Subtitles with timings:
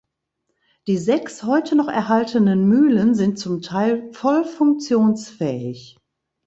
[0.87, 5.99] Die sechs heute noch erhaltenen Mühlen sind zum Teil voll funktionsfähig.